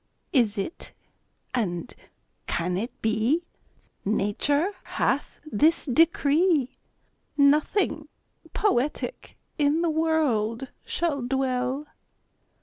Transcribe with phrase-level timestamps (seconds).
[0.33, 0.93] Is it,
[1.53, 1.93] and
[2.47, 3.43] can it be,
[4.03, 6.79] Nature hath this decree,
[7.37, 8.07] Nothing
[8.51, 11.85] poetic in the world shall dwell?